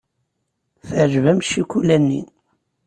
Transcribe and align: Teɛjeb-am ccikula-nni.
Teɛjeb-am 0.87 1.39
ccikula-nni. 1.45 2.21